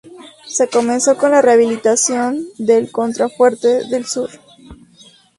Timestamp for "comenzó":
0.67-1.15